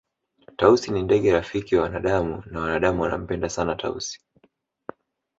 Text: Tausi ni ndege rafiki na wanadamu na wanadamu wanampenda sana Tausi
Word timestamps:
Tausi 0.57 0.91
ni 0.91 1.03
ndege 1.03 1.31
rafiki 1.33 1.75
na 1.75 1.81
wanadamu 1.81 2.43
na 2.45 2.59
wanadamu 2.59 3.01
wanampenda 3.01 3.49
sana 3.49 3.75
Tausi 3.75 4.19